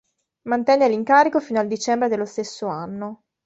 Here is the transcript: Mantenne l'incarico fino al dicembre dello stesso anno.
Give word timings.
Mantenne 0.47 0.87
l'incarico 0.89 1.39
fino 1.39 1.59
al 1.59 1.67
dicembre 1.67 2.07
dello 2.07 2.25
stesso 2.25 2.65
anno. 2.65 3.25